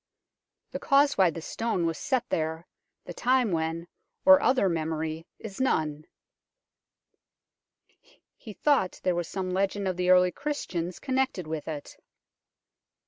[0.71, 2.65] The cause why this stone was set there,
[3.05, 3.87] the time when,
[4.25, 6.07] or other memory is none."
[8.35, 11.97] He thought there was some legend of the early Christians connected with it.